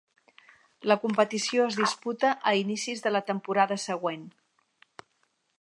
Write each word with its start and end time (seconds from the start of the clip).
La 0.91 0.97
competició 1.03 1.67
es 1.73 1.77
disputa 1.81 2.33
a 2.53 2.57
inicis 2.63 3.05
de 3.07 3.15
la 3.15 3.25
temporada 3.31 3.81
següent. 3.89 4.29